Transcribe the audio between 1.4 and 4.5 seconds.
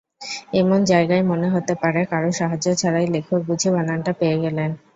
হতে পারে, কারও সাহায্য ছাড়াই লেখক বুঝি বানানটা পেয়ে